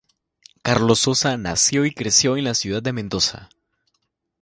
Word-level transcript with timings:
Carlos 0.63 0.97
Sosa, 0.99 1.37
nació 1.37 1.85
y 1.85 1.89
se 1.91 1.95
crio 1.95 2.35
en 2.35 2.45
la 2.45 2.55
Ciudad 2.55 2.81
de 2.81 2.91
Mendoza. 2.91 3.49